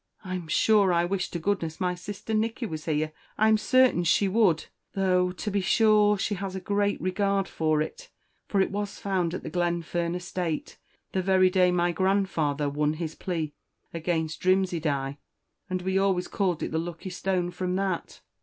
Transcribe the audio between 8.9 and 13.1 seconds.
found on the Glenfern estate the very day my grandfather won